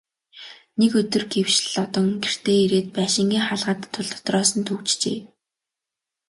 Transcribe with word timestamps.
Нэг 0.79 0.91
өдөр 0.99 1.23
гэвш 1.33 1.55
Лодон 1.73 2.07
гэртээ 2.23 2.57
ирээд 2.65 2.87
байшингийн 2.97 3.45
хаалгаа 3.47 3.75
татвал 3.81 4.09
дотроос 4.13 4.51
түгжжээ. 4.67 5.19